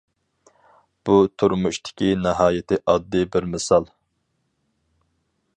[1.09, 3.89] بۇ تۇرمۇشتىكى ناھايىتى ئاددىي بىر مىسال.